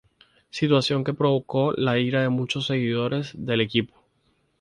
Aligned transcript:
Situación 0.49 1.03
que 1.03 1.13
provocó 1.13 1.73
la 1.73 1.99
ira 1.99 2.23
de 2.23 2.29
muchos 2.29 2.65
seguidores 2.65 3.33
del 3.35 3.61
equipo. 3.61 4.01